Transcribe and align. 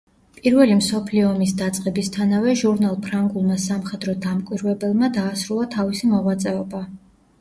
პირველი 0.35 0.75
მსოფლიო 0.77 1.25
ომის 1.31 1.51
დაწყებისთანავე 1.59 2.55
ჟურნალ 2.61 2.97
ფრანგულმა 3.03 3.59
„სამხედრო 3.67 4.17
დამკვირვებელმა“ 4.27 5.11
დაასრულა 5.19 5.69
თავისი 5.77 6.11
მოღვაწეობა. 6.15 6.83